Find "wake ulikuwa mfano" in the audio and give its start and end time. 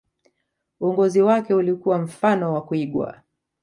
1.21-2.53